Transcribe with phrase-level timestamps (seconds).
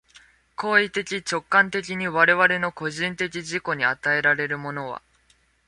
[0.55, 5.03] 行為的直観的に我々の個人的自己に与えられるものは、